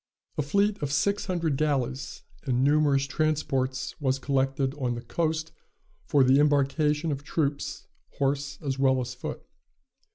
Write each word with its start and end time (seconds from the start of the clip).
A 0.35 0.41
fleet 0.41 0.81
of 0.81 0.91
six 0.91 1.27
hundred 1.27 1.57
galleys 1.57 2.23
and 2.41 2.63
numerous 2.63 3.05
transports 3.05 3.93
was 4.01 4.17
collected 4.17 4.73
on 4.79 4.95
the 4.95 5.03
coast 5.03 5.51
for 6.07 6.23
the 6.23 6.39
embarkation 6.39 7.11
of 7.11 7.23
troops, 7.23 7.85
horse 8.17 8.57
as 8.63 8.79
well 8.79 8.99
as 8.99 9.13
foot. 9.13 9.43